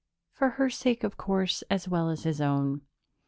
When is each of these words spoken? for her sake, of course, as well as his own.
for 0.31 0.49
her 0.57 0.67
sake, 0.67 1.03
of 1.03 1.15
course, 1.15 1.61
as 1.69 1.87
well 1.87 2.09
as 2.09 2.23
his 2.23 2.41
own. 2.41 2.81